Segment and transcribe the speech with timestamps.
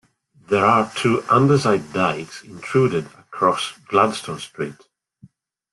[0.49, 4.87] There are two andesite dykes intruded across Gladstone Street.